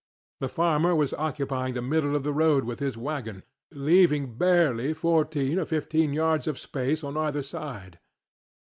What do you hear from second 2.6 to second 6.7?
with his wagon, leaving barely fourteen or fifteen yards of